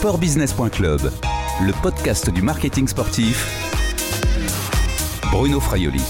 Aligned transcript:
sportbusiness.club, 0.00 1.12
le 1.60 1.82
podcast 1.82 2.30
du 2.30 2.40
marketing 2.40 2.88
sportif. 2.88 3.46
Bruno 5.30 5.60
Fraioli. 5.60 6.00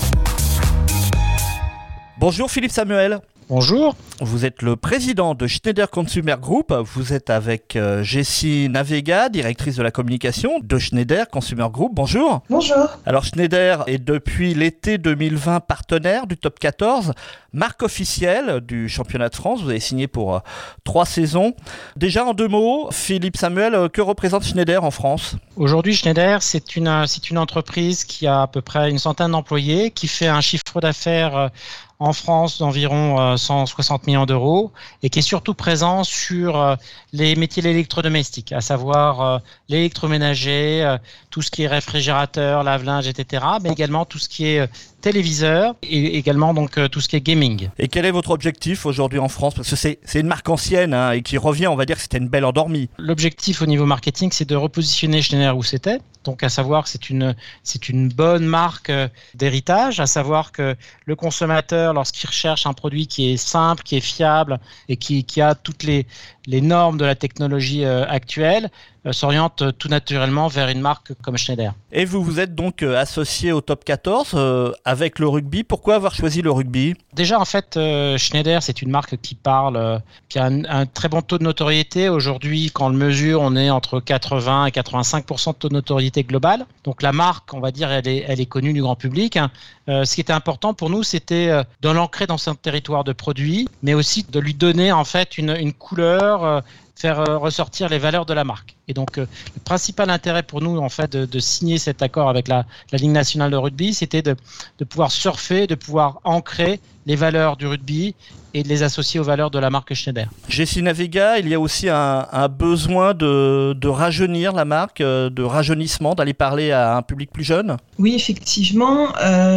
Bonjour 2.17 2.49
Philippe 2.49 2.71
Samuel. 2.71 3.19
Bonjour. 3.51 3.97
Vous 4.21 4.45
êtes 4.45 4.63
le 4.63 4.77
président 4.77 5.35
de 5.35 5.49
Schneider 5.49 5.91
Consumer 5.91 6.37
Group. 6.41 6.73
Vous 6.73 7.13
êtes 7.13 7.31
avec 7.31 7.75
euh, 7.75 8.05
Jessie 8.05 8.69
Navega, 8.71 9.29
directrice 9.29 9.75
de 9.75 9.83
la 9.83 9.91
communication 9.91 10.61
de 10.63 10.79
Schneider 10.79 11.29
Consumer 11.29 11.67
Group. 11.69 11.91
Bonjour. 11.93 12.45
Bonjour. 12.49 12.87
Alors 13.05 13.25
Schneider 13.25 13.83
est 13.89 13.99
depuis 13.99 14.55
l'été 14.55 14.99
2020 14.99 15.59
partenaire 15.59 16.29
du 16.29 16.37
Top 16.37 16.61
14, 16.61 17.13
marque 17.53 17.83
officielle 17.83 18.61
du 18.61 18.89
championnat 18.89 19.29
de 19.29 19.35
France. 19.35 19.63
Vous 19.63 19.71
avez 19.71 19.81
signé 19.81 20.07
pour 20.07 20.37
euh, 20.37 20.39
trois 20.85 21.05
saisons. 21.05 21.55
Déjà 21.97 22.25
en 22.25 22.35
deux 22.35 22.47
mots, 22.47 22.89
Philippe 22.93 23.37
Samuel, 23.37 23.75
euh, 23.75 23.89
que 23.89 24.01
représente 24.01 24.45
Schneider 24.45 24.85
en 24.85 24.93
France? 24.93 25.35
Aujourd'hui, 25.57 25.97
Schneider, 25.97 26.41
c'est 26.45 26.77
une, 26.77 27.05
c'est 27.09 27.31
une 27.31 27.39
entreprise 27.39 28.05
qui 28.05 28.29
a 28.29 28.43
à 28.43 28.47
peu 28.47 28.61
près 28.61 28.91
une 28.91 29.01
centaine 29.01 29.33
d'employés, 29.33 29.91
qui 29.91 30.07
fait 30.07 30.29
un 30.29 30.41
chiffre 30.41 30.81
d'affaires 30.81 31.51
en 32.01 32.13
France 32.13 32.59
d'environ 32.59 33.37
160 33.37 34.07
millions 34.07 34.27
d'euros 34.27 34.73
et 35.03 35.11
qui 35.11 35.21
est 35.21 35.23
surtout 35.23 35.55
présent 35.55 36.03
sur 36.05 36.57
euh, 36.57 36.77
les 37.13 37.37
métiers 37.37 37.65
électrodomestiques, 37.67 38.53
à 38.53 38.61
savoir 38.61 39.21
euh, 39.21 39.39
l'électroménager, 39.69 40.83
euh, 40.83 40.99
tout 41.31 41.43
ce 41.43 41.51
qui 41.51 41.63
est 41.63 41.69
réfrigérateur, 41.69 42.63
lave-linge, 42.63 43.07
etc., 43.07 43.45
mais 43.63 43.71
également 43.71 44.05
tout 44.05 44.19
ce 44.19 44.29
qui 44.29 44.47
est 44.47 44.69
téléviseur 45.01 45.77
et 45.83 46.17
également 46.19 46.53
donc 46.53 46.79
tout 46.91 47.01
ce 47.01 47.09
qui 47.09 47.17
est 47.17 47.21
gaming. 47.21 47.69
Et 47.79 47.89
quel 47.89 48.05
est 48.05 48.11
votre 48.11 48.31
objectif 48.31 48.85
aujourd'hui 48.85 49.19
en 49.19 49.29
France? 49.29 49.55
Parce 49.55 49.71
que 49.71 49.77
c'est, 49.77 49.99
une 50.15 50.27
marque 50.27 50.49
ancienne 50.49 50.93
hein, 50.93 51.13
et 51.13 51.23
qui 51.23 51.39
revient, 51.39 51.69
on 51.69 51.77
va 51.77 51.87
dire 51.87 51.97
que 51.97 52.03
c'était 52.03 52.19
une 52.19 52.29
belle 52.29 52.45
endormie. 52.45 52.89
L'objectif 52.99 53.63
au 53.63 53.67
niveau 53.67 53.87
marketing, 53.87 54.31
c'est 54.33 54.49
de 54.49 54.57
repositionner 54.57 55.23
Schneider 55.23 55.57
où 55.57 55.63
c'était. 55.63 56.01
Donc 56.25 56.43
à 56.43 56.49
savoir 56.49 56.85
que 56.85 56.91
c'est 56.91 57.09
une, 57.09 57.35
c'est 57.63 57.89
une 57.89 58.09
bonne 58.09 58.45
marque 58.45 58.93
d'héritage, 59.35 60.01
à 60.01 60.07
savoir 60.07 60.53
que 60.53 60.77
le 61.07 61.17
consommateur, 61.17 61.95
lorsqu'il 61.95 62.29
recherche 62.29 62.67
un 62.67 62.75
produit 62.75 63.07
qui 63.07 63.31
est 63.33 63.37
simple, 63.37 63.83
qui 63.83 63.97
est 63.97 64.01
fiable 64.01 64.61
et 64.89 64.97
qui, 64.97 65.25
qui 65.25 65.41
a 65.41 65.55
toutes 65.55 65.83
les, 65.83 66.07
les 66.47 66.61
normes 66.61 66.99
de 66.99 67.05
la 67.05 67.15
technologie 67.15 67.85
euh, 67.85 68.05
actuelle, 68.07 68.71
euh, 69.07 69.13
s'oriente 69.13 69.63
tout 69.79 69.89
naturellement 69.89 70.49
vers 70.49 70.69
une 70.69 70.81
marque 70.81 71.13
comme 71.23 71.37
Schneider. 71.37 71.73
Et 71.93 72.05
vous 72.05 72.23
vous 72.23 72.39
êtes 72.39 72.55
donc 72.55 72.83
euh, 72.83 72.97
associé 72.97 73.53
au 73.53 73.61
top 73.61 73.85
14 73.85 74.37
avec 74.85 75.19
le 75.19 75.29
rugby. 75.29 75.65
Pourquoi 75.65 75.95
avoir 75.95 76.15
choisi 76.15 76.43
le 76.43 76.51
rugby? 76.51 76.95
Déjà, 77.13 77.39
en 77.41 77.45
fait, 77.45 77.79
Schneider, 78.17 78.63
c'est 78.63 78.83
une 78.83 78.91
marque 78.91 79.17
qui 79.21 79.35
parle, 79.35 80.01
qui 80.29 80.39
a 80.39 80.45
un, 80.45 80.87
très 80.87 81.09
bon 81.09 81.23
taux 81.23 81.39
de 81.39 81.45
notoriété. 81.45 82.09
Aujourd'hui, 82.09 82.71
quand 82.73 82.87
on 82.87 82.89
le 82.91 82.97
mesure, 82.97 83.41
on 83.41 83.57
est 83.57 83.71
entre 83.71 84.01
80 84.01 84.67
et 84.67 84.71
85 84.71 85.27
de 85.27 85.53
taux 85.53 85.69
de 85.69 85.75
notoriété 85.75 86.23
globale. 86.23 86.67
Donc 86.85 87.03
la 87.03 87.13
marque, 87.13 87.53
on 87.55 87.61
va 87.61 87.73
dire, 87.73 87.91
elle 87.91 88.07
est, 88.07 88.25
elle 88.29 88.41
est 88.41 88.47
connue 88.47 88.73
du 88.73 88.83
grand 88.83 88.97
public. 88.97 89.37
Hein. 89.37 89.51
ce 89.89 90.15
qui 90.15 90.21
était 90.21 90.33
important 90.33 90.75
pour 90.75 90.91
nous, 90.91 91.03
c'était 91.03 91.51
de 91.81 91.89
l'ancrer 91.89 92.27
dans 92.27 92.39
son 92.39 92.55
territoire 92.55 93.05
de 93.05 93.13
produit, 93.13 93.69
mais 93.83 93.95
aussi 93.95 94.25
de 94.29 94.39
lui 94.39 94.55
donner 94.55 94.93
en 94.93 95.05
fait 95.05 95.39
une, 95.39 95.57
une 95.59 95.73
couleur 95.73 96.30
euh, 96.39 96.61
faire 96.97 97.21
euh, 97.21 97.39
ressortir 97.39 97.89
les 97.89 97.99
valeurs 97.99 98.27
de 98.27 98.35
la 98.35 98.45
marque. 98.45 98.77
Et 98.87 98.93
donc, 98.93 99.17
euh, 99.17 99.27
le 99.55 99.61
principal 99.65 100.11
intérêt 100.11 100.43
pour 100.43 100.61
nous, 100.61 100.77
en 100.79 100.91
fait, 100.91 101.17
de, 101.17 101.39
signer 101.39 101.79
cet 101.79 102.03
accord 102.03 102.29
avec 102.29 102.47
la, 102.47 102.67
Ligue 102.93 103.11
nationale 103.11 103.51
de 103.51 103.57
rugby, 103.57 103.95
c'était 103.95 104.21
de, 104.21 104.37
pouvoir 104.85 105.11
surfer, 105.11 105.67
de 105.67 105.75
pouvoir 105.75 106.21
ancrer 106.25 106.81
les 107.07 107.17
valeurs 107.17 107.57
du 107.57 107.67
rugby 107.67 108.15
et 108.53 108.63
de 108.63 108.69
les 108.69 108.83
associer 108.83 109.19
aux 109.19 109.25
valeurs 109.25 109.51
de 109.51 109.59
la 109.59 109.71
marque 109.71 109.95
Schneider. 109.95 110.29
Jessie 110.49 110.83
Naviga, 110.83 111.39
il 111.39 111.49
y 111.49 111.55
a 111.55 111.61
aussi 111.61 111.89
un, 111.89 112.49
besoin 112.49 113.15
de, 113.15 113.89
rajeunir 113.89 114.53
la 114.53 114.67
marque, 114.67 115.01
de 115.01 115.43
rajeunissement, 115.43 116.15
d'aller 116.15 116.35
parler 116.35 116.71
à 116.71 116.97
un 116.97 117.03
public 117.03 117.31
plus 117.33 117.45
jeune? 117.45 117.79
Oui, 117.99 118.15
effectivement. 118.15 119.09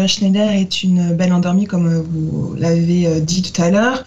Schneider 0.07 0.49
est 0.51 0.83
une 0.83 1.13
belle 1.13 1.33
endormie, 1.33 1.65
comme 1.65 2.01
vous 2.01 2.55
l'avez 2.55 3.19
dit 3.19 3.41
tout 3.41 3.61
à 3.61 3.69
l'heure 3.69 4.05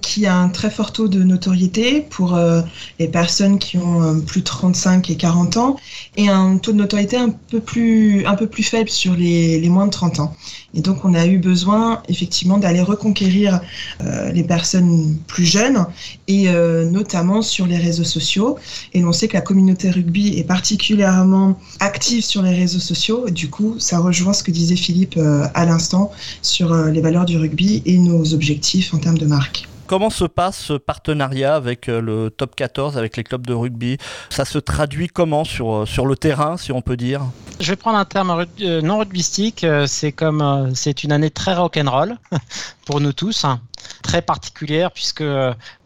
qui 0.00 0.26
a 0.26 0.36
un 0.36 0.48
très 0.48 0.70
fort 0.70 0.92
taux 0.92 1.08
de 1.08 1.22
notoriété 1.22 2.00
pour 2.00 2.34
euh, 2.34 2.62
les 2.98 3.08
personnes 3.08 3.58
qui 3.58 3.78
ont 3.78 4.02
euh, 4.02 4.20
plus 4.20 4.40
de 4.40 4.46
35 4.46 5.10
et 5.10 5.16
40 5.16 5.56
ans 5.56 5.76
et 6.16 6.28
un 6.28 6.58
taux 6.58 6.72
de 6.72 6.76
notoriété 6.76 7.16
un 7.16 7.30
peu 7.30 7.60
plus, 7.60 8.24
un 8.26 8.34
peu 8.34 8.46
plus 8.46 8.62
faible 8.62 8.90
sur 8.90 9.14
les, 9.14 9.60
les 9.60 9.68
moins 9.68 9.86
de 9.86 9.90
30 9.90 10.20
ans. 10.20 10.36
Et 10.74 10.80
donc 10.80 11.04
on 11.04 11.14
a 11.14 11.26
eu 11.26 11.38
besoin 11.38 12.02
effectivement 12.08 12.58
d'aller 12.58 12.82
reconquérir 12.82 13.60
euh, 14.02 14.30
les 14.32 14.44
personnes 14.44 15.16
plus 15.26 15.44
jeunes 15.46 15.86
et 16.26 16.48
notamment 16.90 17.42
sur 17.42 17.66
les 17.66 17.78
réseaux 17.78 18.04
sociaux. 18.04 18.58
Et 18.92 19.04
on 19.04 19.12
sait 19.12 19.28
que 19.28 19.34
la 19.34 19.40
communauté 19.40 19.90
rugby 19.90 20.38
est 20.38 20.44
particulièrement 20.44 21.58
active 21.80 22.22
sur 22.24 22.42
les 22.42 22.54
réseaux 22.54 22.80
sociaux. 22.80 23.30
Du 23.30 23.48
coup, 23.48 23.76
ça 23.78 23.98
rejoint 23.98 24.32
ce 24.32 24.42
que 24.42 24.50
disait 24.50 24.76
Philippe 24.76 25.18
à 25.54 25.64
l'instant 25.64 26.12
sur 26.42 26.74
les 26.74 27.00
valeurs 27.00 27.24
du 27.24 27.38
rugby 27.38 27.82
et 27.86 27.98
nos 27.98 28.34
objectifs 28.34 28.92
en 28.92 28.98
termes 28.98 29.18
de 29.18 29.26
marque. 29.26 29.68
Comment 29.88 30.10
se 30.10 30.26
passe 30.26 30.58
ce 30.58 30.74
partenariat 30.74 31.54
avec 31.54 31.88
euh, 31.88 32.02
le 32.02 32.28
top 32.28 32.54
14, 32.54 32.98
avec 32.98 33.16
les 33.16 33.24
clubs 33.24 33.46
de 33.46 33.54
rugby? 33.54 33.96
Ça 34.28 34.44
se 34.44 34.58
traduit 34.58 35.08
comment 35.08 35.44
sur, 35.44 35.72
euh, 35.72 35.86
sur 35.86 36.04
le 36.04 36.14
terrain, 36.14 36.58
si 36.58 36.72
on 36.72 36.82
peut 36.82 36.98
dire? 36.98 37.22
Je 37.58 37.70
vais 37.70 37.76
prendre 37.76 37.96
un 37.96 38.04
terme 38.04 38.44
euh, 38.60 38.82
non 38.82 38.98
rugbystique. 38.98 39.64
C'est 39.86 40.12
comme 40.12 40.72
c'est 40.74 41.04
une 41.04 41.12
année 41.12 41.30
très 41.30 41.54
rock'n'roll 41.54 42.18
pour 42.84 43.00
nous 43.00 43.14
tous, 43.14 43.46
hein. 43.46 43.62
très 44.02 44.20
particulière 44.20 44.90
puisque 44.90 45.24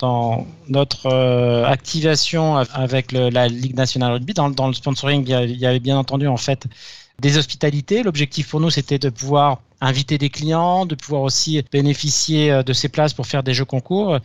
dans 0.01 0.49
notre 0.69 1.09
activation 1.65 2.57
avec 2.57 3.13
la 3.13 3.47
Ligue 3.47 3.77
nationale 3.77 4.15
rugby, 4.15 4.35
dans, 4.35 4.51
dans 4.51 4.67
le 4.67 4.75
sponsoring, 4.75 5.25
il 5.29 5.57
y 5.57 5.65
avait 5.65 5.79
bien 5.79 5.97
entendu 5.97 6.27
en 6.27 6.37
fait 6.37 6.67
des 7.21 7.39
hospitalités. 7.39 8.03
L'objectif 8.03 8.49
pour 8.51 8.59
nous, 8.59 8.71
c'était 8.71 8.99
de 8.99 9.11
pouvoir 9.11 9.61
inviter 9.83 10.17
des 10.17 10.31
clients, 10.31 10.87
de 10.87 10.95
pouvoir 10.95 11.23
aussi 11.23 11.63
bénéficier 11.71 12.51
euh, 12.51 12.63
de 12.63 12.73
ces 12.73 12.89
places 12.89 13.13
pour 13.13 13.27
faire 13.27 13.43
des 13.43 13.53
jeux 13.55 13.65
concours. 13.65 14.19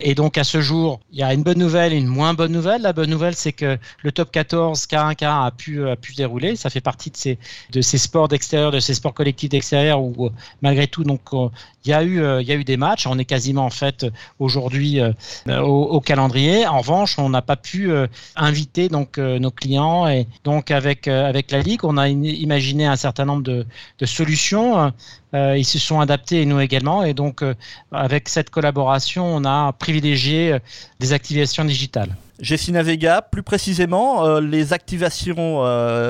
Et 0.00 0.14
donc 0.14 0.36
à 0.38 0.44
ce 0.44 0.60
jour, 0.60 1.00
il 1.12 1.18
y 1.18 1.22
a 1.22 1.32
une 1.32 1.42
bonne 1.42 1.58
nouvelle 1.58 1.92
et 1.92 1.96
une 1.96 2.06
moins 2.06 2.34
bonne 2.34 2.52
nouvelle. 2.52 2.82
La 2.82 2.92
bonne 2.92 3.10
nouvelle, 3.10 3.34
c'est 3.34 3.52
que 3.52 3.78
le 4.02 4.12
top 4.12 4.30
14 4.30 4.86
K1K 4.86 5.46
a 5.46 5.50
pu, 5.50 5.88
a 5.88 5.96
pu 5.96 6.14
dérouler. 6.14 6.56
Ça 6.56 6.70
fait 6.70 6.80
partie 6.80 7.10
de 7.10 7.16
ces, 7.16 7.38
de 7.72 7.80
ces 7.80 7.98
sports 7.98 8.28
d'extérieur, 8.28 8.70
de 8.70 8.80
ces 8.80 8.94
sports 8.94 9.14
collectifs 9.14 9.50
d'extérieur 9.50 10.00
où 10.00 10.30
malgré 10.62 10.86
tout, 10.86 11.04
donc 11.04 11.20
euh, 11.32 11.48
il 11.84 11.90
y 11.90 11.94
a 11.94 12.02
eu, 12.02 12.20
euh, 12.20 12.42
il 12.42 12.48
y 12.48 12.52
a 12.52 12.54
eu 12.54 12.64
des 12.64 12.76
matchs. 12.76 13.06
On 13.06 13.18
est 13.18 13.24
quasiment 13.24 13.66
en 13.66 13.70
fait 13.70 14.06
aujourd'hui 14.38 15.00
au, 15.48 16.00
calendrier. 16.00 16.66
En 16.66 16.78
revanche, 16.78 17.18
on 17.18 17.28
n'a 17.28 17.42
pas 17.42 17.56
pu 17.56 17.90
inviter 18.36 18.88
donc 18.88 19.18
nos 19.18 19.50
clients 19.50 20.06
et 20.06 20.26
donc 20.44 20.70
avec 20.70 21.08
avec 21.08 21.50
la 21.50 21.60
ligue, 21.60 21.84
on 21.84 21.96
a 21.96 22.08
imaginé 22.08 22.86
un 22.86 22.96
certain 22.96 23.24
nombre 23.24 23.42
de, 23.42 23.66
solutions 24.04 24.78
euh, 24.78 24.90
ils 25.32 25.64
se 25.64 25.78
sont 25.78 26.00
adaptés 26.00 26.42
et 26.42 26.46
nous 26.46 26.60
également. 26.60 27.02
Et 27.02 27.14
donc, 27.14 27.42
euh, 27.42 27.54
avec 27.92 28.28
cette 28.28 28.50
collaboration, 28.50 29.26
on 29.26 29.44
a 29.44 29.72
privilégié 29.72 30.52
euh, 30.52 30.58
des 31.00 31.12
activations 31.12 31.64
digitales. 31.64 32.14
Jessina 32.40 32.82
Vega, 32.82 33.22
plus 33.22 33.44
précisément, 33.44 34.40
les 34.40 34.72
activations 34.72 35.62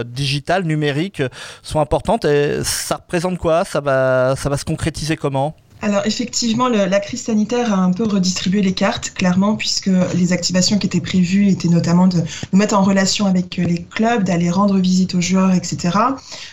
digitales, 0.04 0.65
numériques 0.65 1.22
sont 1.62 1.81
importantes. 1.81 2.25
Et 2.25 2.65
ça 2.65 2.97
représente 2.97 3.37
quoi? 3.37 3.66
Ça 3.66 3.81
va, 3.83 4.34
ça 4.34 4.49
va 4.49 4.56
se 4.56 4.65
concrétiser 4.65 5.19
comment? 5.19 5.54
Alors 5.84 6.06
effectivement, 6.06 6.69
la 6.69 6.99
crise 6.99 7.25
sanitaire 7.25 7.71
a 7.71 7.77
un 7.77 7.93
peu 7.93 8.05
redistribué 8.05 8.62
les 8.62 8.72
cartes, 8.72 9.11
clairement, 9.11 9.55
puisque 9.55 9.91
les 10.15 10.33
activations 10.33 10.78
qui 10.78 10.87
étaient 10.87 11.03
prévues 11.03 11.49
étaient 11.49 11.69
notamment 11.69 12.06
de 12.06 12.22
nous 12.53 12.59
mettre 12.59 12.75
en 12.75 12.83
relation 12.83 13.27
avec 13.27 13.59
les 13.59 13.83
clubs, 13.83 14.25
d'aller 14.25 14.49
rendre 14.49 14.78
visite 14.78 15.15
aux 15.15 15.21
joueurs, 15.21 15.53
etc. 15.53 15.99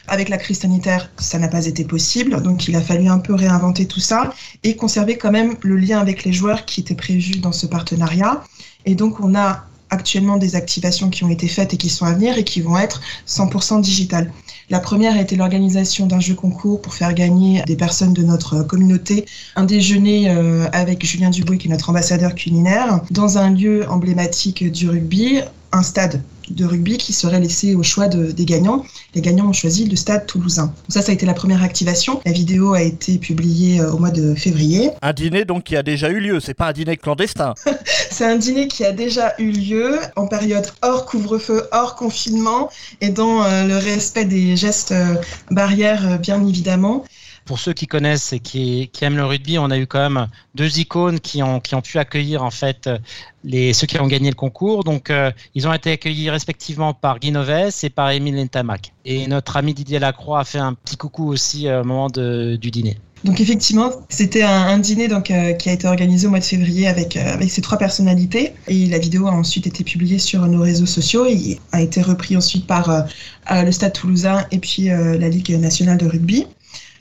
Avec 0.10 0.28
la 0.28 0.38
crise 0.38 0.60
sanitaire, 0.60 1.10
ça 1.16 1.40
n'a 1.40 1.48
pas 1.48 1.66
été 1.66 1.86
possible, 1.86 2.42
donc 2.42 2.68
il 2.68 2.76
a 2.76 2.82
fallu 2.82 3.08
un 3.08 3.20
peu 3.20 3.34
réinventer 3.34 3.86
tout 3.86 4.02
ça 4.02 4.34
et 4.64 4.76
conserver 4.76 5.18
quand 5.18 5.32
même 5.32 5.56
le 5.62 5.78
lien 5.78 6.00
avec 6.00 6.26
les 6.26 6.34
joueurs 6.34 6.66
qui 6.66 6.82
était 6.82 6.94
prévu 6.94 7.40
dans 7.40 7.54
ce 7.54 7.68
partenariat. 7.68 8.44
Et 8.86 8.96
donc 8.96 9.22
on 9.22 9.34
a 9.34 9.64
actuellement 9.92 10.38
des 10.38 10.56
activations 10.56 11.10
qui 11.10 11.24
ont 11.24 11.30
été 11.30 11.48
faites 11.48 11.74
et 11.74 11.78
qui 11.78 11.90
sont 11.90 12.06
à 12.06 12.14
venir 12.14 12.38
et 12.38 12.44
qui 12.44 12.62
vont 12.62 12.78
être 12.78 13.02
100% 13.28 13.82
digitales. 13.82 14.32
La 14.70 14.80
première 14.80 15.16
a 15.16 15.22
été 15.22 15.36
l'organisation 15.36 16.08
d'un 16.08 16.20
jeu 16.20 16.34
concours 16.34 16.82
pour 16.82 16.94
faire 16.96 17.14
gagner 17.14 17.62
des 17.68 17.76
personnes 17.76 18.14
de 18.14 18.24
notre 18.24 18.64
communauté 18.64 19.26
un 19.56 19.66
déjeuner 19.66 20.30
euh, 20.30 20.68
avec 20.72 21.06
Julien 21.06 21.30
Dubouy, 21.30 21.58
qui 21.58 21.68
est 21.68 21.72
notre 21.72 21.90
ambassadeur 21.90 22.36
culinaire, 22.36 23.02
dans 23.12 23.38
un 23.38 23.50
lieu 23.50 23.86
emblématique 23.90 24.72
du 24.72 24.90
rugby, 24.90 25.42
un 25.74 25.84
stade 25.84 26.24
de 26.56 26.66
rugby 26.66 26.98
qui 26.98 27.14
serait 27.14 27.40
laissé 27.40 27.76
au 27.76 27.84
choix 27.84 28.08
des 28.08 28.46
gagnants. 28.46 28.86
Les 29.16 29.22
gagnants 29.22 29.50
ont 29.50 29.54
choisi 29.54 29.86
le 29.86 29.96
stade 29.96 30.26
toulousain. 30.26 30.66
Donc 30.66 30.74
ça, 30.90 31.02
ça 31.02 31.12
a 31.12 31.16
été 31.16 31.26
la 31.26 31.34
première 31.34 31.64
activation. 31.64 32.22
La 32.26 32.32
vidéo 32.32 32.74
a 32.74 32.82
été 32.82 33.18
publiée 33.18 33.82
euh, 33.82 33.92
au 33.92 33.98
mois 33.98 34.12
de 34.12 34.36
février. 34.36 34.92
Un 35.02 35.14
dîner 35.14 35.46
donc 35.46 35.64
qui 35.64 35.76
a 35.76 35.84
déjà 35.84 36.10
eu 36.10 36.20
lieu, 36.20 36.40
c'est 36.40 36.54
pas 36.54 36.68
un 36.68 36.74
dîner 36.74 36.98
clandestin. 36.98 37.54
c'est 38.12 38.26
un 38.26 38.36
dîner 38.36 38.68
qui 38.68 38.86
a 38.86 38.92
déjà 38.92 39.34
eu 39.40 39.52
lieu 39.52 40.00
en 40.16 40.28
période 40.28 40.68
hors 40.82 41.06
couvre-feu, 41.06 41.68
hors 41.72 41.96
confinement 41.96 42.70
et 43.02 43.10
dans 43.10 43.44
euh, 43.44 43.66
le 43.66 43.78
respect 43.78 44.26
des 44.26 44.56
gestes 44.56 44.92
euh, 44.92 45.16
barrières 45.50 46.20
bien 46.20 46.46
évidemment. 46.46 47.04
Pour 47.46 47.60
ceux 47.60 47.74
qui 47.74 47.88
connaissent 47.88 48.34
et 48.34 48.40
qui, 48.40 48.90
aiment 49.02 49.18
le 49.18 49.26
rugby, 49.26 49.58
on 49.58 49.72
a 49.72 49.78
eu 49.78 49.88
quand 49.88 50.10
même 50.10 50.28
deux 50.56 50.80
icônes 50.80 51.20
qui 51.20 51.42
ont, 51.44 51.60
pu 51.60 51.98
accueillir 51.98 52.44
en 52.44 52.52
fait 52.52 52.90
les, 53.44 53.74
ceux 53.74 53.88
qui 53.88 54.00
ont 54.00 54.08
gagné 54.08 54.30
le 54.30 54.36
concours. 54.36 54.84
Donc, 54.84 55.10
euh, 55.10 55.32
ils 55.56 55.68
ont 55.68 55.74
été 55.74 55.92
accueillis 55.92 56.30
respectivement 56.30 56.94
par 56.94 57.20
Guy 57.20 57.32
Noves 57.32 57.72
et 57.84 57.90
par 57.90 58.12
Émile 58.12 58.36
Nentamac. 58.36 58.94
Et 59.06 59.28
notre 59.28 59.58
ami 59.58 59.74
Didier 59.74 60.00
Lacroix 60.00 60.40
a 60.40 60.44
fait 60.44 60.60
un 60.60 60.74
petit 60.74 60.98
coucou 60.98 61.28
aussi 61.28 61.70
au 61.70 61.84
moment 61.84 62.10
du 62.10 62.72
dîner. 62.72 62.98
Donc 63.24 63.40
effectivement, 63.40 63.92
c'était 64.10 64.42
un, 64.42 64.80
dîner 64.80 65.08
donc, 65.08 65.30
euh, 65.30 65.54
qui 65.54 65.70
a 65.70 65.74
été 65.74 65.88
organisé 65.88 66.26
au 66.26 66.32
mois 66.32 66.40
de 66.40 66.44
février 66.44 66.88
avec, 66.88 67.16
euh, 67.16 67.34
avec 67.34 67.52
ces 67.52 67.62
trois 67.62 67.78
personnalités. 67.78 68.54
Et 68.68 68.88
la 68.88 68.98
vidéo 68.98 69.28
a 69.28 69.32
ensuite 69.32 69.68
été 69.68 69.84
publiée 69.84 70.18
sur 70.18 70.42
nos 70.48 70.62
réseaux 70.62 70.88
sociaux 70.88 71.28
et 71.28 71.60
a 71.72 71.82
été 71.82 72.02
repris 72.02 72.36
ensuite 72.36 72.66
par 72.66 73.06
le 73.52 73.72
Stade 73.72 73.94
toulousain 73.94 74.46
et 74.52 74.58
puis 74.58 74.86
la 74.86 75.30
Ligue 75.30 75.52
nationale 75.60 75.98
de 75.98 76.08
rugby. 76.08 76.48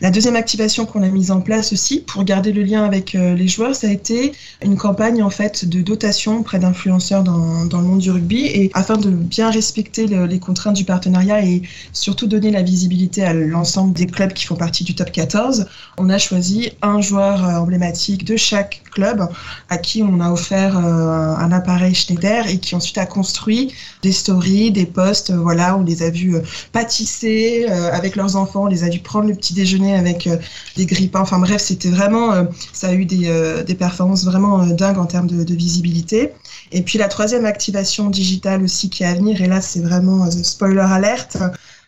La 0.03 0.11
deuxième 0.11 0.37
activation 0.37 0.87
qu'on 0.87 1.03
a 1.03 1.09
mise 1.09 1.31
en 1.31 1.43
place 1.43 1.75
aussi 1.75 2.01
pour 2.01 2.25
garder 2.25 2.53
le 2.53 2.63
lien 2.63 2.85
avec 2.85 3.15
euh, 3.15 3.35
les 3.35 3.49
joueurs, 3.49 3.75
ça 3.75 3.87
a 3.87 3.91
été 3.91 4.33
une 4.65 4.79
campagne 4.79 5.23
en 5.23 5.29
fait 5.29 5.69
de 5.69 5.83
dotation 5.83 6.39
auprès 6.39 6.59
d'influenceurs 6.59 7.23
dans, 7.23 7.67
dans, 7.67 7.83
le 7.83 7.87
monde 7.87 7.99
du 7.99 8.11
rugby 8.11 8.47
et 8.47 8.71
afin 8.73 8.97
de 8.97 9.11
bien 9.11 9.51
respecter 9.51 10.07
les 10.07 10.39
contraintes 10.39 10.77
du 10.77 10.85
partenariat 10.85 11.45
et 11.45 11.61
surtout 11.93 12.27
donner 12.27 12.51
la 12.51 12.63
visibilité 12.63 13.25
à 13.25 13.35
l'ensemble 13.35 13.93
des 13.93 14.07
clubs 14.07 14.33
qui 14.33 14.47
font 14.47 14.57
partie 14.57 14.85
du 14.85 14.95
top 14.95 15.13
14, 15.13 15.67
on 15.99 16.09
a 16.09 16.17
choisi 16.17 16.71
un 16.81 17.03
joueur 17.03 17.45
euh, 17.45 17.59
emblématique 17.59 18.25
de 18.25 18.39
chaque 18.39 18.83
club 18.93 19.29
à 19.69 19.77
qui 19.77 20.03
on 20.03 20.21
a 20.21 20.31
offert 20.31 20.79
euh, 20.79 21.35
un 21.37 21.53
appareil 21.53 21.95
Schneider 21.95 22.49
et 22.49 22.57
qui 22.57 22.75
ensuite 22.75 22.97
a 22.97 23.05
construit 23.05 23.75
des 24.03 24.13
stories, 24.13 24.71
des 24.71 24.87
posts, 24.87 25.31
voilà, 25.31 25.77
on 25.77 25.83
les 25.83 26.03
a 26.03 26.09
vus 26.09 26.37
pâtisser 26.73 27.67
avec 27.67 28.17
leurs 28.17 28.37
enfants, 28.37 28.63
on 28.63 28.67
les 28.67 28.83
a 28.83 28.89
vus 28.89 29.01
prendre 29.01 29.29
le 29.29 29.35
petit 29.35 29.53
déjeuner 29.53 29.90
avec 29.95 30.27
euh, 30.27 30.37
des 30.77 30.87
grippins. 30.87 31.21
Enfin 31.21 31.39
bref, 31.39 31.63
c'était 31.63 31.91
vraiment, 31.91 32.33
euh, 32.33 32.45
ça 32.73 32.89
a 32.89 32.93
eu 32.93 33.05
des, 33.05 33.29
euh, 33.29 33.65
performances 33.79 34.25
vraiment 34.25 34.67
dingues 34.67 34.99
en 34.99 35.07
termes 35.07 35.27
de, 35.27 35.55
visibilité. 35.55 36.33
Et 36.73 36.83
puis 36.83 36.99
la 36.99 37.09
troisième 37.09 37.47
activation 37.47 38.11
digitale 38.11 38.63
aussi 38.63 38.91
qui 38.91 39.03
est 39.03 39.07
à 39.07 39.15
venir, 39.15 39.41
et 39.41 39.47
là 39.47 39.61
c'est 39.61 39.81
vraiment 39.81 40.31
spoiler 40.31 40.81
alerte. 40.81 41.39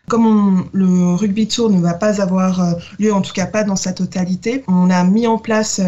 Comme 0.08 0.68
le 0.72 1.14
rugby 1.14 1.46
tour 1.46 1.70
ne 1.70 1.80
va 1.80 1.94
pas 1.94 2.20
avoir 2.20 2.76
lieu, 2.98 3.14
en 3.14 3.20
tout 3.20 3.32
cas 3.32 3.46
pas 3.46 3.62
dans 3.62 3.76
sa 3.76 3.92
totalité, 3.92 4.64
on 4.68 4.90
a 4.90 5.04
mis 5.04 5.26
en 5.26 5.38
place 5.38 5.80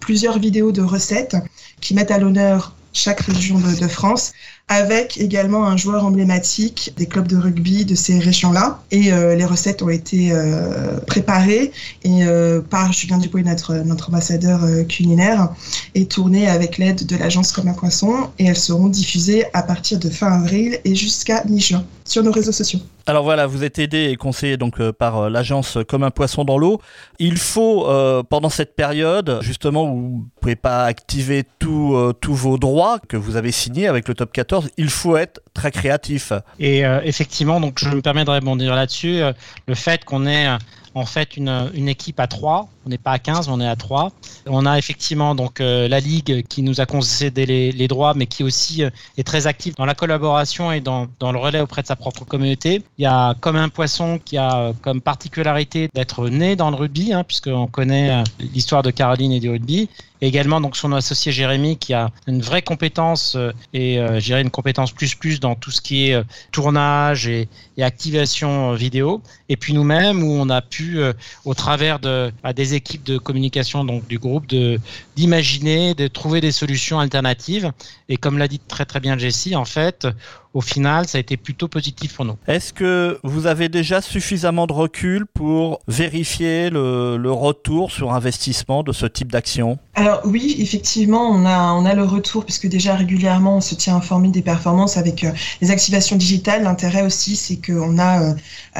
plusieurs 0.00 0.38
vidéos 0.38 0.72
de 0.72 0.82
recettes 0.82 1.36
qui 1.80 1.94
mettent 1.94 2.10
à 2.10 2.18
l'honneur 2.18 2.74
chaque 2.94 3.20
région 3.20 3.58
de, 3.58 3.88
France, 3.88 4.32
avec 4.68 5.18
également 5.18 5.66
un 5.66 5.76
joueur 5.76 6.06
emblématique 6.06 6.94
des 6.96 7.06
clubs 7.06 7.28
de 7.28 7.36
rugby 7.36 7.84
de 7.84 7.94
ces 7.94 8.18
régions-là. 8.18 8.82
Et 8.90 9.12
euh, 9.12 9.34
les 9.34 9.44
recettes 9.44 9.82
ont 9.82 9.90
été 9.90 10.32
euh, 10.32 10.98
préparées 11.06 11.70
et, 12.02 12.24
euh, 12.24 12.62
par 12.62 12.92
Julien 12.92 13.18
Dupont, 13.18 13.42
notre, 13.44 13.74
notre 13.74 14.08
ambassadeur 14.08 14.60
culinaire, 14.88 15.50
et 15.94 16.06
tournées 16.06 16.48
avec 16.48 16.78
l'aide 16.78 17.06
de 17.06 17.16
l'agence 17.16 17.52
Comme 17.52 17.68
un 17.68 17.74
Poisson. 17.74 18.30
Et 18.38 18.46
elles 18.46 18.56
seront 18.56 18.88
diffusées 18.88 19.44
à 19.52 19.62
partir 19.62 19.98
de 19.98 20.08
fin 20.08 20.32
avril 20.32 20.78
et 20.84 20.94
jusqu'à 20.94 21.44
mi-juin 21.44 21.84
sur 22.06 22.22
nos 22.22 22.32
réseaux 22.32 22.52
sociaux. 22.52 22.80
Alors 23.06 23.22
voilà, 23.22 23.46
vous 23.46 23.64
êtes 23.64 23.78
aidé 23.78 24.08
et 24.10 24.16
conseillé 24.16 24.56
donc 24.56 24.90
par 24.92 25.28
l'agence 25.28 25.76
Comme 25.86 26.04
un 26.04 26.10
Poisson 26.10 26.44
dans 26.44 26.56
l'eau. 26.56 26.80
Il 27.18 27.36
faut, 27.36 27.86
pendant 28.30 28.48
cette 28.48 28.76
période, 28.76 29.38
justement, 29.42 29.84
où 29.84 30.00
vous 30.00 30.28
pouvez 30.40 30.56
pas 30.56 30.84
activer 30.84 31.44
tous 31.58 32.14
vos 32.24 32.56
droits 32.56 32.98
que 33.06 33.16
vous 33.16 33.36
avez 33.36 33.52
signés 33.52 33.88
avec 33.88 34.08
le 34.08 34.14
top 34.14 34.32
14, 34.32 34.53
il 34.76 34.90
faut 34.90 35.16
être 35.16 35.40
très 35.54 35.70
créatif. 35.70 36.32
Et 36.58 36.84
euh, 36.84 37.00
effectivement, 37.04 37.60
donc 37.60 37.78
je 37.78 37.88
me 37.88 38.02
permets 38.02 38.24
de 38.24 38.30
rebondir 38.30 38.74
là-dessus. 38.74 39.22
Euh, 39.22 39.32
le 39.66 39.74
fait 39.74 40.04
qu'on 40.04 40.26
ait 40.26 40.46
euh, 40.94 41.00
en 41.00 41.06
fait 41.06 41.36
une, 41.36 41.88
équipe 41.88 42.20
à 42.20 42.26
3, 42.26 42.68
on 42.86 42.88
n'est 42.88 42.98
pas 42.98 43.12
à 43.12 43.18
15, 43.18 43.48
on 43.48 43.60
est 43.60 43.66
à 43.66 43.76
3. 43.76 44.12
On 44.46 44.66
a 44.66 44.78
effectivement 44.78 45.34
donc 45.34 45.60
la 45.60 46.00
Ligue 46.00 46.46
qui 46.46 46.62
nous 46.62 46.80
a 46.80 46.86
concédé 46.86 47.46
les, 47.72 47.88
droits, 47.88 48.14
mais 48.14 48.26
qui 48.26 48.42
aussi 48.42 48.82
est 48.82 49.24
très 49.24 49.46
active 49.46 49.74
dans 49.76 49.86
la 49.86 49.94
collaboration 49.94 50.70
et 50.70 50.80
dans, 50.80 51.08
le 51.20 51.38
relais 51.38 51.60
auprès 51.60 51.82
de 51.82 51.86
sa 51.86 51.96
propre 51.96 52.24
communauté. 52.24 52.82
Il 52.98 53.02
y 53.02 53.06
a 53.06 53.34
comme 53.40 53.56
un 53.56 53.68
poisson 53.68 54.20
qui 54.22 54.36
a 54.36 54.72
comme 54.82 55.00
particularité 55.00 55.88
d'être 55.94 56.28
né 56.28 56.56
dans 56.56 56.70
le 56.70 56.76
rugby, 56.76 57.12
hein, 57.12 57.24
puisqu'on 57.24 57.66
connaît 57.66 58.22
l'histoire 58.38 58.82
de 58.82 58.90
Caroline 58.90 59.32
et 59.32 59.40
du 59.40 59.50
rugby 59.50 59.88
également 60.26 60.60
donc 60.60 60.76
son 60.76 60.92
associé 60.92 61.32
Jérémy 61.32 61.76
qui 61.76 61.94
a 61.94 62.10
une 62.26 62.40
vraie 62.40 62.62
compétence 62.62 63.34
euh, 63.36 63.52
et 63.72 63.98
euh, 63.98 64.20
une 64.20 64.50
compétence 64.50 64.92
plus 64.92 65.14
plus 65.14 65.40
dans 65.40 65.54
tout 65.54 65.70
ce 65.70 65.80
qui 65.80 66.08
est 66.08 66.14
euh, 66.14 66.24
tournage 66.52 67.28
et, 67.28 67.48
activation 67.82 68.74
vidéo. 68.74 69.22
Et 69.48 69.56
puis 69.56 69.72
nous-mêmes 69.72 70.22
où 70.22 70.30
on 70.30 70.48
a 70.48 70.62
pu 70.62 71.00
au 71.44 71.54
travers 71.54 71.98
de 71.98 72.32
bah, 72.42 72.52
des 72.52 72.74
équipes 72.74 73.04
de 73.04 73.18
communication 73.18 73.84
donc 73.84 74.06
du 74.06 74.18
groupe 74.18 74.46
de 74.46 74.78
d'imaginer, 75.16 75.94
de 75.94 76.06
trouver 76.06 76.40
des 76.40 76.52
solutions 76.52 77.00
alternatives. 77.00 77.72
Et 78.08 78.16
comme 78.16 78.38
l'a 78.38 78.48
dit 78.48 78.60
très 78.60 78.84
très 78.84 79.00
bien 79.00 79.18
Jessie, 79.18 79.56
en 79.56 79.64
fait, 79.64 80.06
au 80.54 80.60
final, 80.60 81.08
ça 81.08 81.18
a 81.18 81.20
été 81.20 81.36
plutôt 81.36 81.66
positif 81.66 82.14
pour 82.14 82.24
nous. 82.24 82.36
Est-ce 82.46 82.72
que 82.72 83.18
vous 83.24 83.46
avez 83.46 83.68
déjà 83.68 84.00
suffisamment 84.00 84.66
de 84.68 84.72
recul 84.72 85.26
pour 85.26 85.80
vérifier 85.88 86.70
le, 86.70 87.34
retour 87.34 87.90
sur 87.90 88.12
investissement 88.14 88.84
de 88.84 88.92
ce 88.92 89.06
type 89.06 89.32
d'action? 89.32 89.78
Alors 89.94 90.20
oui, 90.24 90.56
effectivement, 90.60 91.28
on 91.30 91.44
a, 91.44 91.72
on 91.72 91.84
a 91.84 91.94
le 91.94 92.04
retour 92.04 92.44
puisque 92.44 92.68
déjà 92.68 92.94
régulièrement, 92.94 93.56
on 93.56 93.60
se 93.60 93.74
tient 93.74 93.96
informé 93.96 94.28
des 94.28 94.42
performances 94.42 94.96
avec 94.96 95.24
euh, 95.24 95.32
les 95.60 95.72
activations 95.72 96.16
digitales. 96.16 96.62
L'intérêt 96.62 97.02
aussi, 97.02 97.34
c'est 97.34 97.56
qu'on 97.56 97.98
a 97.98 98.22
euh, 98.22 98.34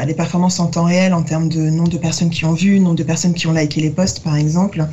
les 0.07 0.15
performances 0.15 0.61
en 0.61 0.69
temps 0.69 0.85
réel 0.85 1.13
en 1.13 1.25
termes 1.25 1.49
de 1.49 1.71
nombre 1.71 1.91
de 1.91 1.99
personnes 1.99 2.31
qui 2.31 2.45
ont 2.45 2.53
vu, 2.53 2.79
nombre 2.79 2.97
de 2.97 3.03
personnes 3.03 3.35
qui 3.35 3.49
ont 3.49 3.53
liké 3.53 3.81
les 3.81 3.91
posts, 3.91 4.23
par 4.23 4.37
exemple. 4.37 4.87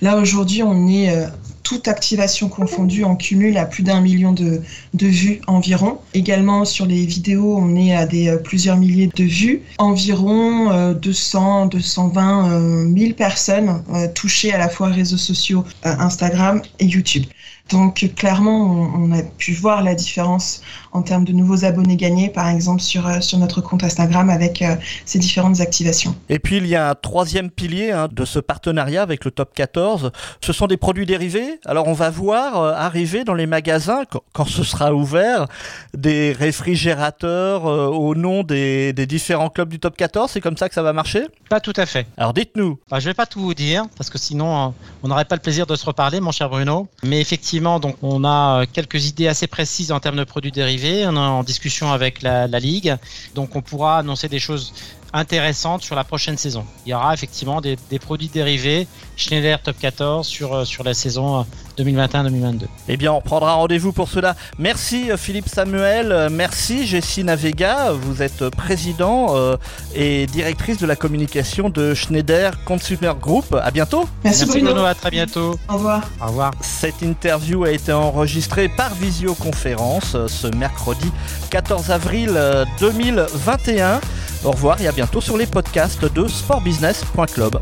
Là, 0.00 0.16
aujourd'hui, 0.16 0.62
on 0.62 0.86
est 0.86 1.10
euh, 1.10 1.26
toute 1.64 1.88
activation 1.88 2.48
confondue 2.48 3.02
en 3.02 3.16
cumul 3.16 3.56
à 3.58 3.66
plus 3.66 3.82
d'un 3.82 4.00
million 4.00 4.32
de, 4.32 4.62
vues 4.94 5.40
environ. 5.48 5.98
Également, 6.14 6.64
sur 6.64 6.86
les 6.86 7.04
vidéos, 7.04 7.56
on 7.56 7.74
est 7.74 7.96
à 7.96 8.06
des 8.06 8.28
euh, 8.28 8.36
plusieurs 8.36 8.76
milliers 8.76 9.10
de 9.12 9.24
vues. 9.24 9.62
Environ 9.78 10.92
200, 10.92 11.66
220 11.66 12.96
000 12.96 13.12
personnes 13.14 13.82
euh, 13.92 14.06
touchées 14.14 14.52
à 14.52 14.58
la 14.58 14.68
fois 14.68 14.86
réseaux 14.86 15.16
sociaux, 15.16 15.64
Instagram 15.82 16.62
et 16.78 16.84
YouTube. 16.84 17.24
Donc 17.70 18.10
clairement, 18.16 18.90
on, 18.94 19.12
a 19.12 19.22
pu 19.22 19.52
voir 19.52 19.82
la 19.82 19.94
différence 19.94 20.62
en 20.92 21.02
termes 21.02 21.24
de 21.24 21.32
nouveaux 21.32 21.64
abonnés 21.64 21.96
gagnés, 21.96 22.30
par 22.30 22.48
exemple 22.48 22.80
sur, 22.80 23.06
euh, 23.06 23.20
sur 23.20 23.38
notre 23.38 23.60
compte 23.60 23.84
Instagram 23.84 24.30
avec 24.30 24.62
euh, 24.62 24.76
ces 25.04 25.18
différentes 25.18 25.60
activations. 25.60 26.14
Et 26.30 26.38
puis 26.38 26.56
il 26.56 26.66
y 26.66 26.76
a 26.76 26.90
un 26.90 26.94
troisième 26.94 27.50
pilier 27.50 27.92
hein, 27.92 28.08
de 28.10 28.24
ce 28.24 28.38
partenariat 28.38 29.02
avec 29.02 29.24
le 29.26 29.30
Top 29.30 29.52
14. 29.54 30.12
Ce 30.40 30.52
sont 30.52 30.66
des 30.66 30.78
produits 30.78 31.04
dérivés. 31.04 31.60
Alors 31.66 31.88
on 31.88 31.92
va 31.92 32.08
voir 32.08 32.56
euh, 32.56 32.72
arriver 32.72 33.24
dans 33.24 33.34
les 33.34 33.46
magasins, 33.46 34.04
quand, 34.32 34.46
ce 34.46 34.64
sera 34.64 34.94
ouvert, 34.94 35.46
des 35.94 36.32
réfrigérateurs 36.32 37.64
au 37.64 38.14
nom 38.14 38.44
des, 38.44 38.94
des, 38.94 39.06
différents 39.06 39.50
clubs 39.50 39.68
du 39.68 39.78
Top 39.78 39.96
14. 39.96 40.30
C'est 40.30 40.40
comme 40.40 40.56
ça 40.56 40.68
que 40.68 40.74
ça 40.74 40.82
va 40.82 40.94
marcher? 40.94 41.26
Pas 41.50 41.60
tout 41.60 41.74
à 41.76 41.84
fait. 41.84 42.06
Alors 42.16 42.32
dites-nous. 42.32 42.78
Bah, 42.90 42.98
je 42.98 43.06
ne 43.06 43.10
vais 43.10 43.14
pas 43.14 43.26
tout 43.26 43.40
vous 43.40 43.54
dire, 43.54 43.84
parce 43.98 44.08
que 44.08 44.18
sinon 44.18 44.72
on 45.02 45.08
n'aurait 45.08 45.26
pas 45.26 45.36
le 45.36 45.42
plaisir 45.42 45.66
de 45.66 45.76
se 45.76 45.84
reparler, 45.84 46.20
mon 46.20 46.32
cher 46.32 46.48
Bruno. 46.48 46.88
Mais 47.02 47.20
effectivement, 47.20 47.57
donc 47.60 47.96
on 48.02 48.24
a 48.24 48.62
euh, 48.62 48.66
quelques 48.72 49.06
idées 49.06 49.28
assez 49.28 49.46
précises 49.46 49.92
en 49.92 50.00
termes 50.00 50.16
de 50.16 50.24
produits 50.24 50.52
dérivés. 50.52 51.06
On 51.06 51.14
est 51.14 51.18
en 51.18 51.42
discussion 51.42 51.92
avec 51.92 52.22
la 52.22 52.46
Ligue, 52.46 52.96
donc 53.34 53.56
on 53.56 53.62
pourra 53.62 53.98
annoncer 53.98 54.28
des 54.28 54.38
choses 54.38 54.72
intéressante 55.12 55.82
sur 55.82 55.94
la 55.94 56.04
prochaine 56.04 56.36
saison. 56.36 56.64
Il 56.86 56.90
y 56.90 56.94
aura 56.94 57.14
effectivement 57.14 57.60
des, 57.60 57.76
produits 57.98 58.28
dérivés 58.28 58.86
Schneider 59.16 59.60
Top 59.60 59.76
14 59.78 60.26
sur, 60.26 60.54
euh, 60.54 60.64
sur 60.64 60.84
la 60.84 60.94
saison 60.94 61.44
2021-2022. 61.78 62.62
Euh, 62.62 62.66
eh 62.88 62.96
bien, 62.96 63.12
on 63.12 63.20
prendra 63.20 63.54
rendez-vous 63.54 63.92
pour 63.92 64.08
cela. 64.08 64.36
Merci 64.58 65.10
euh, 65.10 65.16
Philippe 65.16 65.48
Samuel, 65.48 66.28
merci 66.30 66.86
Jessie 66.86 67.24
Navega, 67.24 67.92
vous 67.92 68.22
êtes 68.22 68.48
président 68.50 69.34
et 69.94 70.26
directrice 70.26 70.78
de 70.78 70.86
la 70.86 70.96
communication 70.96 71.70
de 71.70 71.94
Schneider 71.94 72.62
Consumer 72.64 73.12
Group. 73.20 73.54
À 73.60 73.70
bientôt. 73.70 74.08
Merci, 74.24 74.46
merci 74.46 74.62
Bruno, 74.62 74.84
à 74.84 74.94
très 74.94 75.10
bientôt. 75.10 75.58
Au 75.68 75.74
revoir. 75.74 76.08
Au 76.20 76.26
revoir. 76.26 76.52
Cette 76.60 77.02
interview 77.02 77.64
a 77.64 77.70
été 77.70 77.92
enregistrée 77.92 78.68
par 78.68 78.94
visioconférence 78.94 80.16
ce 80.26 80.46
mercredi 80.48 81.10
14 81.50 81.90
avril 81.90 82.40
2021. 82.80 84.00
Au 84.44 84.52
revoir 84.52 84.80
et 84.80 84.86
à 84.86 84.92
bientôt 84.92 85.20
sur 85.20 85.36
les 85.36 85.46
podcasts 85.46 86.04
de 86.04 86.28
sportbusiness.club. 86.28 87.60